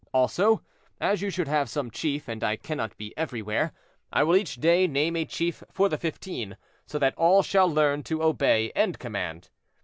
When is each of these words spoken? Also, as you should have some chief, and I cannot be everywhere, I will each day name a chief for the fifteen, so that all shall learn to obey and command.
Also, 0.15 0.63
as 0.99 1.21
you 1.21 1.29
should 1.29 1.47
have 1.47 1.69
some 1.69 1.91
chief, 1.91 2.27
and 2.27 2.43
I 2.43 2.55
cannot 2.55 2.97
be 2.97 3.15
everywhere, 3.15 3.71
I 4.11 4.23
will 4.23 4.35
each 4.35 4.55
day 4.55 4.87
name 4.87 5.15
a 5.15 5.25
chief 5.25 5.61
for 5.71 5.89
the 5.89 5.97
fifteen, 5.99 6.57
so 6.87 6.97
that 6.97 7.13
all 7.17 7.43
shall 7.43 7.71
learn 7.71 8.01
to 8.05 8.23
obey 8.23 8.71
and 8.75 8.97
command. 8.97 9.51